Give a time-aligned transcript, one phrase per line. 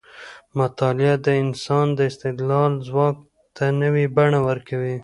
[0.59, 3.17] مطالعه د انسان د استدلال ځواک
[3.55, 4.95] ته نوې بڼه ورکوي.